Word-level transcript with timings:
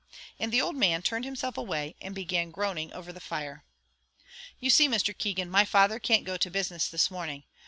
And 0.39 0.51
the 0.51 0.63
old 0.63 0.75
man 0.75 1.03
turned 1.03 1.25
himself 1.25 1.59
away, 1.59 1.95
and 2.01 2.15
began 2.15 2.49
groaning 2.49 2.91
over 2.91 3.13
the 3.13 3.19
fire. 3.19 3.63
"You 4.59 4.71
see, 4.71 4.87
Mr. 4.87 5.15
Keegan, 5.15 5.47
my 5.51 5.63
father 5.63 5.99
can't 5.99 6.23
go 6.25 6.37
to 6.37 6.49
business 6.49 6.87
this 6.87 7.11
morning. 7.11 7.43